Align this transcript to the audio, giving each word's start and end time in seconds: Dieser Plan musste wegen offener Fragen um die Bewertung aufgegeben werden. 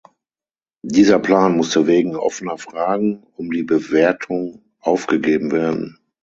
Dieser 0.83 1.19
Plan 1.19 1.55
musste 1.55 1.85
wegen 1.85 2.15
offener 2.15 2.57
Fragen 2.57 3.27
um 3.35 3.51
die 3.51 3.61
Bewertung 3.61 4.63
aufgegeben 4.79 5.51
werden. 5.51 5.99